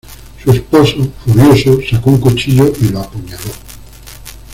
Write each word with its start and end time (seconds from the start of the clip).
Su 0.43 0.51
esposo, 0.51 1.11
furioso, 1.23 1.77
sacó 1.87 2.09
un 2.09 2.19
cuchillo 2.19 2.73
y 2.81 2.89
lo 2.89 3.01
apuñaló. 3.01 3.51